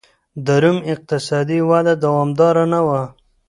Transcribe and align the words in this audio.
د 0.45 0.47
روم 0.63 0.77
اقتصادي 0.93 1.59
وده 1.69 1.93
دوامداره 2.03 2.65
نه 2.73 2.79
وه 2.87 3.01